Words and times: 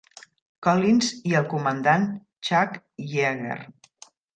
Collins 0.67 1.11
i 1.33 1.37
el 1.41 1.47
comandant 1.53 2.11
Chuck 2.51 2.85
Yeager. 3.15 3.65